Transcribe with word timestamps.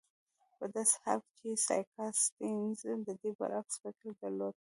په 0.57 0.65
داسې 0.73 0.95
حال 1.03 1.19
کې 1.25 1.33
چې 1.37 1.61
سیاکا 1.65 2.05
سټیونز 2.23 2.77
د 3.07 3.09
دې 3.21 3.31
برعکس 3.39 3.73
فکر 3.83 4.07
درلود. 4.19 4.49